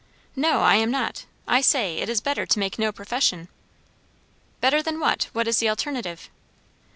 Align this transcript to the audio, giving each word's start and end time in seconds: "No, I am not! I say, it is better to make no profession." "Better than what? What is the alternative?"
"No, 0.35 0.61
I 0.61 0.77
am 0.77 0.89
not! 0.89 1.25
I 1.47 1.61
say, 1.61 1.99
it 1.99 2.09
is 2.09 2.21
better 2.21 2.47
to 2.47 2.57
make 2.57 2.79
no 2.79 2.91
profession." 2.91 3.49
"Better 4.59 4.81
than 4.81 4.99
what? 4.99 5.27
What 5.31 5.47
is 5.47 5.59
the 5.59 5.69
alternative?" 5.69 6.27